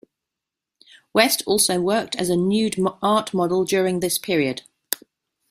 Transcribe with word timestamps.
West 1.13 1.43
also 1.45 1.79
worked 1.79 2.15
as 2.15 2.27
a 2.27 2.35
nude 2.35 2.75
art 3.03 3.35
model 3.35 3.63
during 3.63 3.99
this 3.99 4.17
period. 4.17 4.63